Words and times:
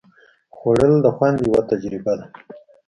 خوړل 0.57 0.93
د 1.03 1.07
خوند 1.15 1.37
یوه 1.47 1.61
تجربه 1.69 2.13
ده 2.19 2.25